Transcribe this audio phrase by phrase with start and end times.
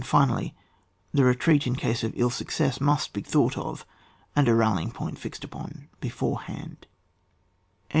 [0.03, 0.55] Finally,
[1.13, 3.85] the retreat in case of ill success must be thought of,
[4.35, 6.87] and a rallying point be fixed upon beforehand.